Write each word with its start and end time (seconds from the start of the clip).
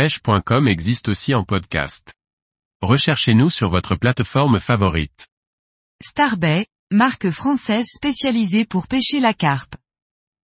pêche.com 0.00 0.66
existe 0.66 1.10
aussi 1.10 1.34
en 1.34 1.44
podcast. 1.44 2.14
Recherchez-nous 2.80 3.50
sur 3.50 3.68
votre 3.68 3.96
plateforme 3.96 4.58
favorite. 4.58 5.28
Starbay, 6.02 6.64
marque 6.90 7.28
française 7.28 7.84
spécialisée 7.84 8.64
pour 8.64 8.88
pêcher 8.88 9.20
la 9.20 9.34
carpe. 9.34 9.76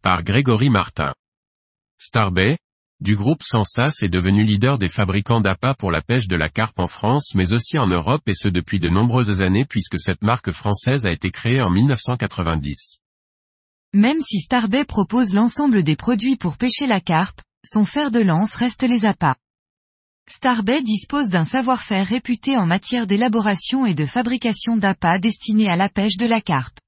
Par 0.03 0.23
Grégory 0.23 0.71
Martin. 0.71 1.13
Starbay, 2.01 2.57
du 3.01 3.15
groupe 3.15 3.43
Sensas 3.43 3.99
est 4.01 4.09
devenu 4.09 4.43
leader 4.43 4.79
des 4.79 4.89
fabricants 4.89 5.43
d'appâts 5.43 5.77
pour 5.79 5.91
la 5.91 6.01
pêche 6.01 6.29
de 6.29 6.37
la 6.37 6.49
carpe 6.49 6.79
en 6.79 6.87
France 6.87 7.35
mais 7.35 7.53
aussi 7.53 7.79
en 7.79 7.89
Europe 7.89 8.23
et 8.29 8.35
ce 8.35 8.49
depuis 8.49 8.81
de 8.81 8.89
nombreuses 8.89 9.43
années 9.43 9.67
puisque 9.67 10.01
cette 10.01 10.23
marque 10.23 10.53
française 10.53 11.05
a 11.05 11.13
été 11.13 11.31
créée 11.31 11.61
en 11.61 11.69
1990. 11.69 13.01
Même 13.93 14.21
si 14.23 14.41
Starbay 14.41 14.87
propose 14.87 15.35
l'ensemble 15.35 15.83
des 15.83 15.97
produits 15.97 16.37
pour 16.37 16.57
pêcher 16.57 16.87
la 16.87 17.03
carpe, 17.03 17.43
son 17.65 17.85
fer 17.85 18.11
de 18.11 18.21
lance 18.21 18.55
reste 18.55 18.83
les 18.83 19.05
appâts. 19.05 19.37
Starbay 20.29 20.83
dispose 20.83 21.29
d'un 21.29 21.45
savoir-faire 21.45 22.07
réputé 22.07 22.57
en 22.57 22.67
matière 22.67 23.07
d'élaboration 23.07 23.87
et 23.87 23.95
de 23.95 24.07
fabrication 24.07 24.77
d'appâts 24.77 25.19
destinés 25.19 25.69
à 25.69 25.77
la 25.77 25.89
pêche 25.89 26.17
de 26.17 26.27
la 26.27 26.41
carpe. 26.41 26.79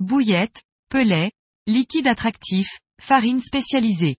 Bouillettes, 0.00 0.62
pelets, 0.88 1.32
liquide 1.66 2.06
attractif, 2.06 2.80
farine 3.00 3.40
spécialisée. 3.40 4.16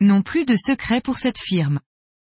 Non 0.00 0.22
plus 0.22 0.44
de 0.44 0.56
secret 0.56 1.00
pour 1.00 1.18
cette 1.18 1.38
firme. 1.38 1.80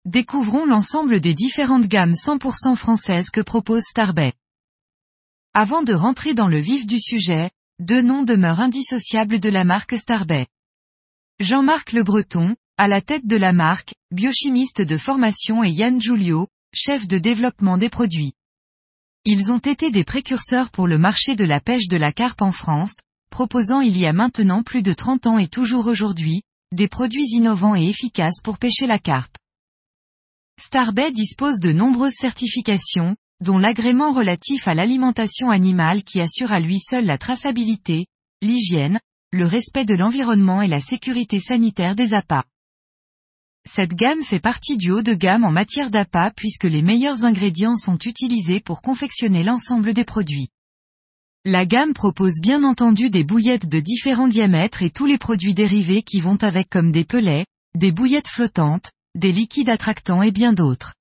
Découvrons 0.06 0.66
l'ensemble 0.66 1.20
des 1.20 1.34
différentes 1.34 1.88
gammes 1.88 2.14
100% 2.14 2.76
françaises 2.76 3.30
que 3.30 3.42
propose 3.42 3.84
Starbay. 3.84 4.34
Avant 5.54 5.84
de 5.84 5.94
rentrer 5.94 6.34
dans 6.34 6.48
le 6.48 6.60
vif 6.60 6.86
du 6.86 7.00
sujet, 7.00 7.50
deux 7.80 8.02
noms 8.02 8.24
demeurent 8.24 8.60
indissociables 8.60 9.40
de 9.40 9.50
la 9.50 9.64
marque 9.64 9.98
Starbay. 9.98 10.48
Jean-Marc 11.40 11.92
Le 11.92 12.04
Breton, 12.04 12.56
à 12.78 12.90
la 12.90 13.00
tête 13.00 13.26
de 13.26 13.38
la 13.38 13.54
marque, 13.54 13.94
biochimiste 14.12 14.82
de 14.82 14.98
formation 14.98 15.64
et 15.64 15.70
Yann 15.70 16.02
Giulio, 16.02 16.50
chef 16.74 17.08
de 17.08 17.18
développement 17.18 17.78
des 17.78 17.90
produits. 17.90 18.34
Ils 19.24 19.50
ont 19.50 19.60
été 19.60 19.92
des 19.92 20.04
précurseurs 20.04 20.72
pour 20.72 20.86
le 20.86 20.98
marché 20.98 21.38
de 21.38 21.46
la 21.46 21.62
pêche 21.62 21.88
de 21.88 21.96
la 21.96 22.12
carpe 22.12 22.42
en 22.42 22.52
France, 22.52 23.00
proposant 23.32 23.80
il 23.80 23.98
y 23.98 24.06
a 24.06 24.12
maintenant 24.12 24.62
plus 24.62 24.82
de 24.82 24.92
30 24.92 25.26
ans 25.26 25.38
et 25.38 25.48
toujours 25.48 25.88
aujourd'hui, 25.88 26.42
des 26.74 26.90
produits 26.90 27.28
innovants 27.30 27.78
et 27.78 27.88
efficaces 27.88 28.42
pour 28.44 28.58
pêcher 28.58 28.88
la 28.88 29.00
carpe. 29.00 29.38
Starbay 30.60 31.14
dispose 31.14 31.60
de 31.60 31.72
nombreuses 31.72 32.18
certifications, 32.20 33.16
dont 33.40 33.58
l'agrément 33.58 34.12
relatif 34.12 34.68
à 34.68 34.74
l'alimentation 34.74 35.50
animale 35.50 36.04
qui 36.04 36.20
assure 36.20 36.52
à 36.52 36.60
lui 36.60 36.80
seul 36.80 37.06
la 37.06 37.18
traçabilité, 37.18 38.06
l'hygiène, 38.42 39.00
le 39.32 39.46
respect 39.46 39.86
de 39.86 39.96
l'environnement 39.96 40.62
et 40.62 40.68
la 40.68 40.82
sécurité 40.82 41.40
sanitaire 41.40 41.96
des 41.96 42.14
appâts. 42.14 42.44
Cette 43.68 43.94
gamme 43.94 44.24
fait 44.24 44.40
partie 44.40 44.78
du 44.78 44.92
haut 44.92 45.02
de 45.02 45.14
gamme 45.14 45.44
en 45.44 45.52
matière 45.52 45.90
d'appât 45.90 46.32
puisque 46.36 46.66
les 46.66 46.82
meilleurs 46.82 47.24
ingrédients 47.24 47.76
sont 47.76 47.98
utilisés 47.98 48.60
pour 48.60 48.82
confectionner 48.82 49.44
l'ensemble 49.44 49.94
des 49.94 50.06
produits. 50.06 50.50
La 51.46 51.66
gamme 51.66 51.94
propose 51.94 52.42
bien 52.42 52.64
entendu 52.64 53.10
des 53.10 53.24
bouillettes 53.24 53.68
de 53.68 53.80
différents 53.80 54.28
diamètres 54.28 54.82
et 54.82 54.90
tous 54.90 55.06
les 55.06 55.18
produits 55.18 55.54
dérivés 55.54 56.02
qui 56.02 56.20
vont 56.20 56.38
avec 56.38 56.70
comme 56.70 56.92
des 56.92 57.06
pelets, 57.06 57.46
des 57.76 57.92
bouillettes 57.92 58.30
flottantes, 58.30 58.92
des 59.16 59.32
liquides 59.32 59.70
attractants 59.70 60.24
et 60.24 60.32
bien 60.32 60.54
d'autres. 60.54 60.94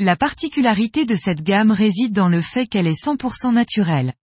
La 0.00 0.16
particularité 0.16 1.04
de 1.04 1.14
cette 1.14 1.42
gamme 1.42 1.72
réside 1.72 2.12
dans 2.12 2.28
le 2.28 2.40
fait 2.40 2.66
qu'elle 2.66 2.86
est 2.86 3.04
100% 3.04 3.52
naturelle. 3.52 4.14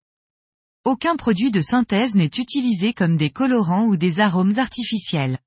Aucun 0.84 1.16
produit 1.16 1.50
de 1.50 1.60
synthèse 1.60 2.14
n'est 2.14 2.30
utilisé 2.38 2.92
comme 2.92 3.16
des 3.16 3.30
colorants 3.30 3.84
ou 3.86 3.96
des 3.96 4.20
arômes 4.20 4.58
artificiels. 4.58 5.38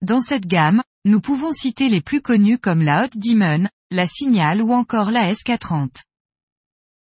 Dans 0.00 0.20
cette 0.20 0.46
gamme, 0.46 0.82
nous 1.04 1.20
pouvons 1.20 1.50
citer 1.50 1.88
les 1.88 2.00
plus 2.00 2.22
connus 2.22 2.58
comme 2.58 2.82
la 2.82 3.04
Hot 3.04 3.16
Demon, 3.16 3.68
la 3.90 4.06
Signal 4.06 4.62
ou 4.62 4.72
encore 4.72 5.10
la 5.10 5.32
SK30. 5.32 6.04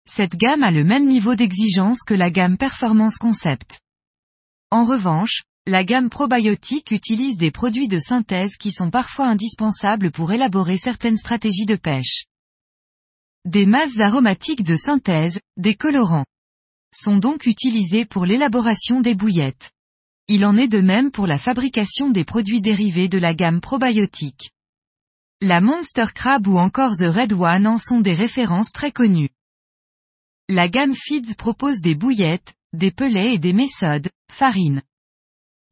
Cette 0.09 0.35
gamme 0.35 0.63
a 0.63 0.71
le 0.71 0.83
même 0.83 1.07
niveau 1.07 1.35
d'exigence 1.35 1.99
que 2.07 2.15
la 2.15 2.31
gamme 2.31 2.57
Performance 2.57 3.19
Concept. 3.19 3.81
En 4.71 4.85
revanche, 4.85 5.43
la 5.67 5.85
gamme 5.85 6.09
probiotique 6.09 6.91
utilise 6.91 7.37
des 7.37 7.51
produits 7.51 7.87
de 7.87 7.99
synthèse 7.99 8.57
qui 8.57 8.73
sont 8.73 8.91
parfois 8.91 9.27
indispensables 9.27 10.11
pour 10.11 10.33
élaborer 10.33 10.79
certaines 10.79 11.19
stratégies 11.19 11.67
de 11.67 11.77
pêche. 11.77 12.25
Des 13.45 13.67
masses 13.67 14.01
aromatiques 14.01 14.65
de 14.65 14.77
synthèse, 14.77 15.39
des 15.59 15.75
colorants, 15.75 16.27
sont 16.95 17.19
donc 17.19 17.45
utilisés 17.45 18.07
pour 18.07 18.25
l'élaboration 18.25 19.03
des 19.03 19.15
bouillettes. 19.15 19.71
Il 20.33 20.47
en 20.47 20.57
est 20.57 20.69
de 20.69 20.81
même 20.81 21.11
pour 21.11 21.27
la 21.27 21.39
fabrication 21.39 22.09
des 22.09 22.25
produits 22.25 22.61
dérivés 22.61 23.09
de 23.09 23.19
la 23.19 23.35
gamme 23.35 23.61
probiotique. 23.61 24.53
La 25.41 25.61
Monster 25.61 26.07
Crab 26.15 26.47
ou 26.47 26.57
encore 26.57 26.93
The 26.93 27.07
Red 27.07 27.33
One 27.33 27.67
en 27.67 27.79
sont 27.79 28.01
des 28.01 28.15
références 28.15 28.71
très 28.71 28.93
connues. 28.93 29.31
La 30.49 30.69
gamme 30.69 30.95
Feeds 30.95 31.35
propose 31.37 31.81
des 31.81 31.97
bouillettes, 31.97 32.55
des 32.73 32.93
pelets 32.93 33.35
et 33.35 33.39
des 33.39 33.53
méthodes, 33.53 34.09
farine. 34.31 34.83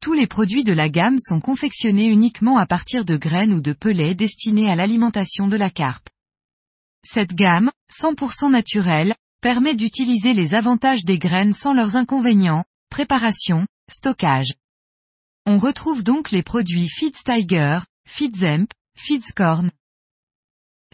Tous 0.01 0.15
les 0.15 0.27
produits 0.27 0.65
de 0.65 0.73
la 0.73 0.89
gamme 0.89 1.21
sont 1.21 1.41
confectionnés 1.41 2.09
uniquement 2.09 2.59
à 2.59 2.67
partir 2.67 3.05
de 3.05 3.17
graines 3.17 3.53
ou 3.53 3.61
de 3.61 3.73
pelets 3.73 4.17
destinés 4.17 4.69
à 4.69 4.75
l'alimentation 4.75 5.47
de 5.47 5.57
la 5.57 5.71
carpe. 5.71 6.09
Cette 7.05 7.33
gamme, 7.33 7.71
100% 7.93 8.51
naturelle, 8.51 9.15
permet 9.41 9.77
d'utiliser 9.77 10.35
les 10.35 10.55
avantages 10.55 11.05
des 11.05 11.21
graines 11.21 11.53
sans 11.53 11.75
leurs 11.75 11.95
inconvénients, 11.95 12.65
préparation, 12.91 13.65
stockage. 13.89 14.55
On 15.47 15.59
retrouve 15.59 16.03
donc 16.03 16.31
les 16.31 16.43
produits 16.43 16.89
Feeds 16.89 17.23
Tiger, 17.25 17.81
Feedzemp, 18.07 18.69
Feedscorn. 18.97 19.71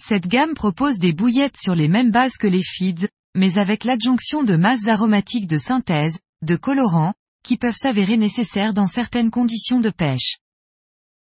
Cette 0.01 0.27
gamme 0.27 0.55
propose 0.55 0.99
des 0.99 1.13
bouillettes 1.13 1.57
sur 1.57 1.75
les 1.75 1.89
mêmes 1.89 2.11
bases 2.11 2.37
que 2.37 2.47
les 2.47 2.63
feeds, 2.63 3.09
mais 3.35 3.59
avec 3.59 3.85
l'adjonction 3.85 4.43
de 4.43 4.57
masses 4.57 4.87
aromatiques 4.87 5.47
de 5.47 5.59
synthèse, 5.59 6.19
de 6.43 6.57
colorants, 6.57 7.15
qui 7.45 7.57
peuvent 7.57 7.77
s'avérer 7.77 8.17
nécessaires 8.17 8.75
dans 8.75 8.87
certaines 8.87 9.31
conditions 9.31 9.81
de 9.81 9.91
pêche. 9.91 10.39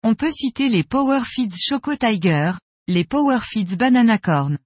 On 0.04 0.16
peut 0.16 0.32
citer 0.32 0.70
les 0.70 0.84
Power 0.84 1.22
Feeds 1.26 1.56
Choco 1.58 1.96
Tiger, 1.96 2.54
les 2.88 3.04
Power 3.04 3.40
Feeds 3.44 3.76
Banana 3.76 4.18
Corn. 4.18 4.58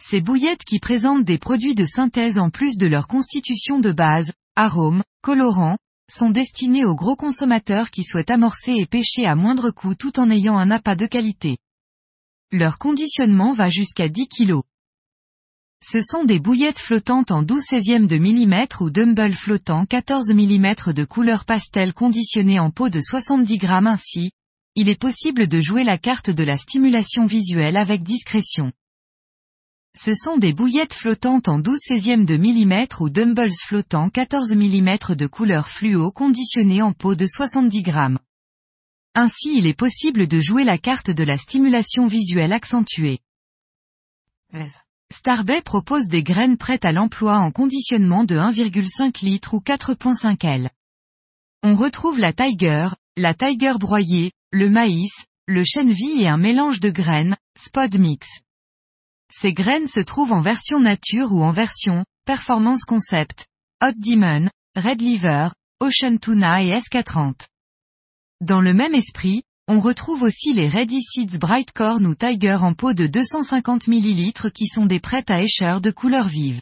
Ces 0.00 0.20
bouillettes 0.20 0.64
qui 0.64 0.78
présentent 0.78 1.24
des 1.24 1.38
produits 1.38 1.74
de 1.74 1.84
synthèse 1.84 2.38
en 2.38 2.50
plus 2.50 2.76
de 2.76 2.86
leur 2.86 3.06
constitution 3.06 3.80
de 3.80 3.92
base, 3.92 4.32
arômes, 4.56 5.02
colorants, 5.22 5.78
sont 6.10 6.30
destinées 6.30 6.84
aux 6.84 6.94
gros 6.94 7.16
consommateurs 7.16 7.90
qui 7.90 8.02
souhaitent 8.02 8.30
amorcer 8.30 8.74
et 8.76 8.86
pêcher 8.86 9.26
à 9.26 9.34
moindre 9.34 9.70
coût 9.70 9.94
tout 9.94 10.18
en 10.18 10.30
ayant 10.30 10.58
un 10.58 10.70
appât 10.70 10.96
de 10.96 11.06
qualité. 11.06 11.56
Leur 12.52 12.78
conditionnement 12.78 13.52
va 13.52 13.68
jusqu'à 13.68 14.08
10 14.08 14.28
kg. 14.28 14.60
Ce 15.82 16.02
sont 16.02 16.24
des 16.24 16.38
bouillettes 16.38 16.78
flottantes 16.78 17.30
en 17.30 17.42
12 17.42 17.62
16 17.62 18.06
de 18.06 18.18
millimètre 18.18 18.82
ou 18.82 18.90
dumble 18.90 19.32
flottant 19.32 19.86
14 19.86 20.30
mm 20.30 20.92
de 20.92 21.04
couleur 21.04 21.44
pastel 21.44 21.94
conditionnées 21.94 22.60
en 22.60 22.70
peau 22.70 22.90
de 22.90 23.00
70 23.00 23.56
grammes 23.56 23.86
ainsi, 23.86 24.32
il 24.74 24.88
est 24.88 25.00
possible 25.00 25.48
de 25.48 25.60
jouer 25.60 25.84
la 25.84 25.96
carte 25.96 26.30
de 26.30 26.44
la 26.44 26.58
stimulation 26.58 27.26
visuelle 27.26 27.76
avec 27.76 28.02
discrétion. 28.02 28.72
Ce 29.96 30.14
sont 30.14 30.38
des 30.38 30.52
bouillettes 30.52 30.94
flottantes 30.94 31.48
en 31.48 31.58
12 31.58 31.76
16 31.80 32.24
de 32.24 32.36
millimètre 32.36 33.02
ou 33.02 33.10
dumbles 33.10 33.50
flottants 33.64 34.08
14 34.08 34.52
mm 34.52 35.16
de 35.16 35.26
couleur 35.26 35.66
fluo 35.66 36.12
conditionnées 36.12 36.80
en 36.80 36.92
peau 36.92 37.16
de 37.16 37.26
70 37.26 37.82
grammes. 37.82 38.18
Ainsi 39.14 39.58
il 39.58 39.66
est 39.66 39.74
possible 39.74 40.28
de 40.28 40.40
jouer 40.40 40.62
la 40.62 40.78
carte 40.78 41.10
de 41.10 41.24
la 41.24 41.36
stimulation 41.36 42.06
visuelle 42.06 42.52
accentuée. 42.52 43.18
Starbay 45.12 45.60
propose 45.62 46.06
des 46.06 46.22
graines 46.22 46.56
prêtes 46.56 46.84
à 46.84 46.92
l'emploi 46.92 47.38
en 47.38 47.50
conditionnement 47.50 48.22
de 48.22 48.36
1,5 48.36 49.24
litre 49.24 49.54
ou 49.54 49.58
4,5 49.58 50.46
L. 50.46 50.70
On 51.64 51.74
retrouve 51.74 52.20
la 52.20 52.32
Tiger, 52.32 52.90
la 53.16 53.34
Tiger 53.34 53.74
broyée, 53.78 54.30
le 54.52 54.70
maïs, 54.70 55.26
le 55.46 55.64
chène-vie 55.64 56.22
et 56.22 56.28
un 56.28 56.36
mélange 56.36 56.78
de 56.78 56.90
graines, 56.90 57.36
Spod 57.58 57.98
Mix. 57.98 58.40
Ces 59.30 59.52
graines 59.52 59.86
se 59.86 60.00
trouvent 60.00 60.32
en 60.32 60.40
version 60.40 60.80
nature 60.80 61.32
ou 61.32 61.42
en 61.42 61.52
version, 61.52 62.04
Performance 62.26 62.84
Concept, 62.84 63.46
Hot 63.82 63.92
Demon, 63.96 64.48
Red 64.76 65.00
Liver, 65.00 65.48
Ocean 65.80 66.18
Tuna 66.18 66.62
et 66.62 66.76
SK30. 66.76 67.46
Dans 68.40 68.60
le 68.60 68.74
même 68.74 68.94
esprit, 68.94 69.42
on 69.68 69.80
retrouve 69.80 70.22
aussi 70.22 70.52
les 70.52 70.68
Ready 70.68 71.00
Seeds 71.00 71.38
Bright 71.38 71.70
Corn 71.72 72.04
ou 72.06 72.14
Tiger 72.14 72.58
en 72.60 72.74
pot 72.74 72.92
de 72.92 73.06
250 73.06 73.86
ml 73.86 74.50
qui 74.50 74.66
sont 74.66 74.86
des 74.86 74.98
prêtes 74.98 75.30
à 75.30 75.42
écheur 75.42 75.80
de 75.80 75.92
couleur 75.92 76.26
vive. 76.26 76.60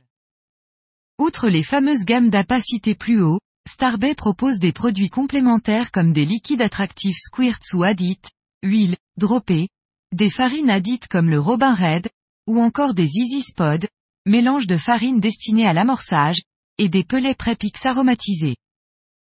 Outre 1.18 1.48
les 1.48 1.62
fameuses 1.62 2.04
gammes 2.04 2.30
d'appâts 2.30 2.60
citées 2.60 2.94
plus 2.94 3.22
haut, 3.22 3.40
Starbay 3.66 4.14
propose 4.14 4.58
des 4.58 4.72
produits 4.72 5.10
complémentaires 5.10 5.90
comme 5.90 6.12
des 6.12 6.24
liquides 6.24 6.62
attractifs 6.62 7.18
squirts 7.18 7.74
ou 7.74 7.82
adits, 7.82 8.20
huile, 8.62 8.96
droppée, 9.16 9.68
des 10.12 10.30
farines 10.30 10.70
addites 10.70 11.08
comme 11.08 11.28
le 11.30 11.40
Robin 11.40 11.74
Red, 11.74 12.08
ou 12.48 12.60
encore 12.60 12.94
des 12.94 13.18
Easy 13.18 13.42
Spod, 13.42 13.86
mélange 14.26 14.66
de 14.66 14.78
farine 14.78 15.20
destinée 15.20 15.66
à 15.66 15.74
l'amorçage, 15.74 16.40
et 16.78 16.88
des 16.88 17.04
pelets 17.04 17.34
prépix 17.34 17.84
aromatisés. 17.84 18.56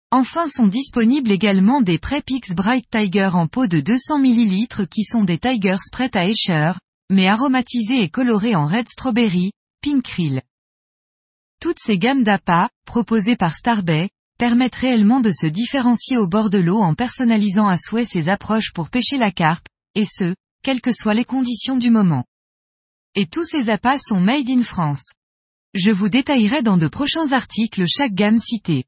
Enfin 0.10 0.48
sont 0.48 0.65
disponibles 0.65 1.31
également 1.31 1.81
des 1.81 2.00
Prepix 2.00 2.54
Bright 2.54 2.86
Tiger 2.89 3.30
en 3.33 3.48
pot 3.48 3.68
de 3.68 3.81
200 3.81 4.18
ml 4.18 4.88
qui 4.88 5.04
sont 5.04 5.24
des 5.24 5.38
Tigers 5.38 5.77
prêts 5.92 6.10
à 6.15 6.27
écheur, 6.27 6.80
mais 7.12 7.27
aromatisés 7.27 8.01
et 8.01 8.10
colorés 8.10 8.56
en 8.56 8.65
red 8.65 8.89
strawberry, 8.89 9.51
pink 9.81 10.04
krill. 10.04 10.42
Toutes 11.62 11.80
ces 11.80 12.00
gammes 12.00 12.24
d'appâts, 12.24 12.69
proposées 12.86 13.36
par 13.36 13.56
Starbay, 13.56 14.09
permettent 14.39 14.75
réellement 14.75 15.21
de 15.21 15.31
se 15.31 15.45
différencier 15.45 16.18
au 16.18 16.27
bord 16.27 16.50
de 16.50 16.57
l'eau 16.57 16.80
en 16.80 16.95
personnalisant 16.95 17.68
à 17.68 17.77
souhait 17.77 18.06
ses 18.06 18.27
approches 18.27 18.74
pour 18.74 18.89
pêcher 18.89 19.19
la 19.19 19.31
carpe, 19.31 19.68
et 19.94 20.06
ce, 20.06 20.33
quelles 20.63 20.81
que 20.81 20.92
soient 20.92 21.13
les 21.13 21.25
conditions 21.25 21.77
du 21.77 21.92
moment. 21.92 22.25
Et 23.15 23.27
tous 23.27 23.44
ces 23.44 23.69
appâts 23.69 24.00
sont 24.00 24.19
made 24.19 24.50
in 24.50 24.63
France. 24.63 25.13
Je 25.75 25.92
vous 25.92 26.10
détaillerai 26.10 26.63
dans 26.63 26.77
de 26.77 26.88
prochains 26.88 27.31
articles 27.31 27.86
chaque 27.88 28.13
gamme 28.13 28.39
citée. 28.39 28.86